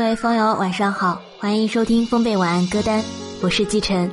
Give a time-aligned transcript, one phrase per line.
[0.00, 3.04] 各位风友，晚上好，欢迎收听风贝晚安歌单，
[3.42, 4.10] 我是季晨。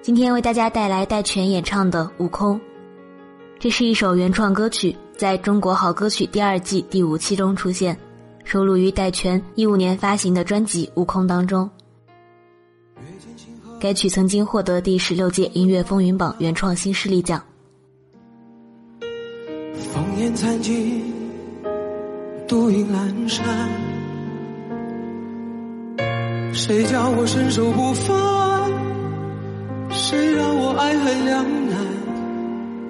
[0.00, 2.56] 今天为大家带来戴荃演唱的《悟空》，
[3.58, 7.94] 这是一首原创歌曲，在中国好歌曲第二季第五期中出现，
[8.44, 11.68] 收录于戴荃一五年发行的专辑《悟空》当中。
[13.78, 17.44] 该曲曾经获得第十六届音乐风云榜原创新势力奖。
[19.02, 21.12] 烽烟残尽，
[22.52, 23.42] 独影阑珊。
[26.52, 28.14] 谁叫我身手不凡？
[29.88, 31.78] 谁让我爱恨两难？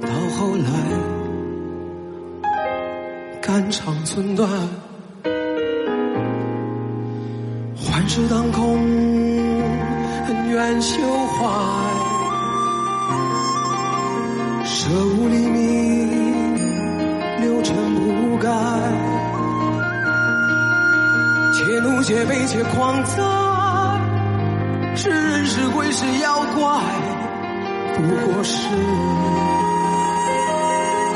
[0.00, 0.66] 到后来，
[3.40, 4.50] 肝肠寸断，
[7.76, 8.80] 幻世当空，
[10.26, 11.46] 恩怨休怀，
[14.64, 16.56] 舍吾黎明，
[17.42, 18.50] 六尘不改，
[22.02, 23.22] 且悲且狂哉，
[24.96, 26.82] 是人是鬼是妖怪，
[27.94, 28.52] 不过是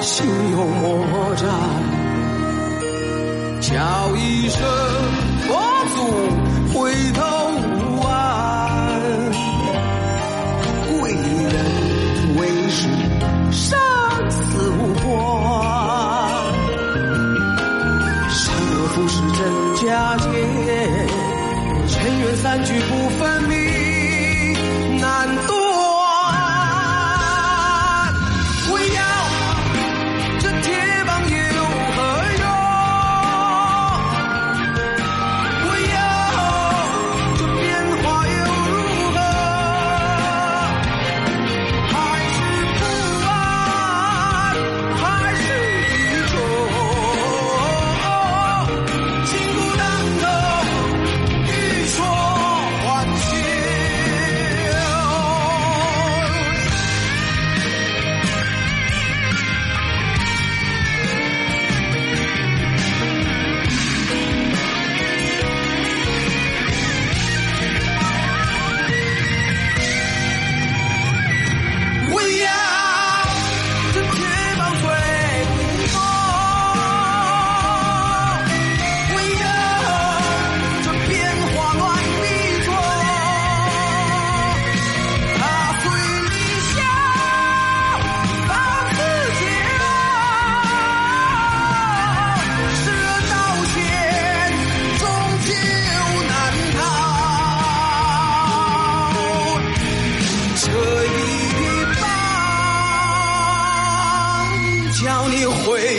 [0.00, 1.44] 心有魔债，
[3.60, 4.62] 叫一声
[5.48, 5.60] 佛
[5.96, 5.98] 祖
[6.78, 7.45] 回头
[22.42, 25.65] 三句不分明，难度。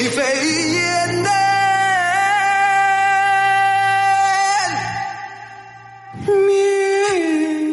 [0.09, 0.23] 飞
[0.73, 1.29] 烟灭。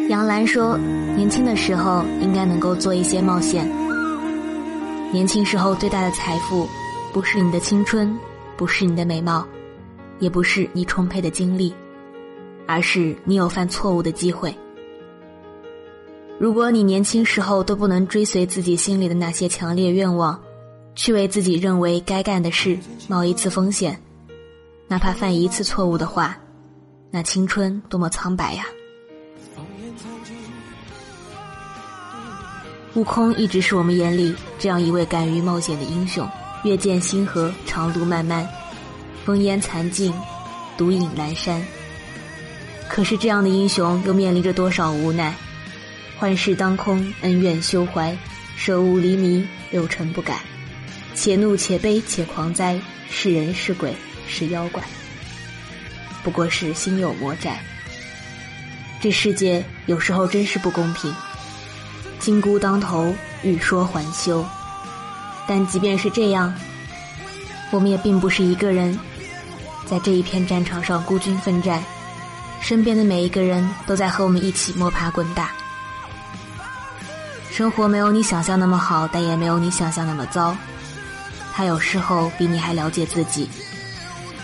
[0.09, 0.77] 杨澜说
[1.15, 3.69] ：“年轻的时候应该能够做一些冒险。
[5.11, 6.67] 年轻时候最大的财富，
[7.13, 8.17] 不是你的青春，
[8.55, 9.45] 不是你的美貌，
[10.19, 11.73] 也不是你充沛的精力，
[12.67, 14.55] 而是你有犯错误的机会。
[16.37, 20.37] 如果你年轻时候都不能追随自己心里的那些强烈愿望，
[20.95, 24.01] 去为自己认为该干的事冒一次风险，
[24.87, 26.37] 哪怕犯一次错误的话，
[27.11, 28.65] 那青春多么苍白呀！”
[32.95, 36.25] 悟空一直是我们眼里这样一位敢于冒险的英雄。
[36.63, 38.47] 月见星河，长路漫漫，
[39.25, 40.11] 烽烟残尽，
[40.77, 41.61] 独影阑珊。
[42.89, 45.35] 可是这样的英雄又面临着多少无奈？
[46.17, 48.17] 幻世当空，恩怨休怀，
[48.55, 50.39] 舍吾离迷，六尘不改。
[51.15, 53.95] 且怒且悲且狂哉，是人是鬼
[54.27, 54.83] 是妖怪，
[56.23, 57.59] 不过是心有魔债。
[59.01, 61.13] 这世界有时候真是不公平。
[62.19, 64.45] 金箍当头，欲说还休。
[65.47, 66.53] 但即便是这样，
[67.71, 68.97] 我们也并不是一个人，
[69.85, 71.83] 在这一片战场上孤军奋战，
[72.61, 75.51] 身边的每一个人都在和我们一起摸爬滚打。
[77.51, 80.55] 生活没有你想象那么好，但也没有你想象那么糟。
[81.55, 83.49] 他有时候比你还了解自己，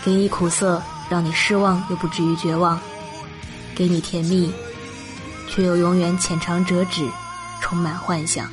[0.02, 2.78] 给你苦涩，让你失望又不至于绝望；
[3.74, 4.50] 给你甜蜜，
[5.46, 7.06] 却又永远浅尝辄止。
[7.60, 8.50] 充满幻想，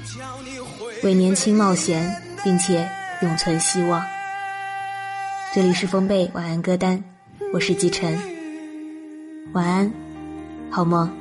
[1.04, 2.88] 为年轻冒险，并且
[3.22, 4.06] 永存希望。
[5.54, 7.02] 这里是风贝晚安歌单，
[7.54, 8.22] 我是季晨，
[9.54, 9.92] 晚安，
[10.70, 11.19] 好梦。